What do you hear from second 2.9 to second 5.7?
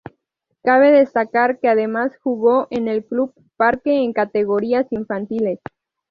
Club Parque en categorías infantiles.